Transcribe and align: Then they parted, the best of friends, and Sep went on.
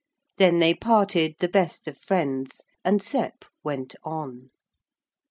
Then 0.37 0.57
they 0.57 0.73
parted, 0.73 1.35
the 1.39 1.47
best 1.47 1.87
of 1.87 1.95
friends, 1.95 2.61
and 2.83 3.03
Sep 3.03 3.45
went 3.63 3.93
on. 4.03 4.49